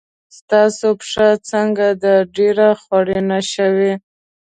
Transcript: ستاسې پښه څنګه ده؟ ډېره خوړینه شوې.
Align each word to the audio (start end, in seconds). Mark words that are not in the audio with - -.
ستاسې 0.37 0.89
پښه 0.99 1.27
څنګه 1.49 1.87
ده؟ 2.01 2.13
ډېره 2.35 2.67
خوړینه 2.81 3.39
شوې. 3.53 3.93